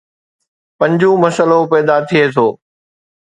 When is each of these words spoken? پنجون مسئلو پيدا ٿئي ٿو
پنجون 0.77 1.15
مسئلو 1.23 1.59
پيدا 1.71 1.95
ٿئي 2.07 2.23
ٿو 2.35 2.47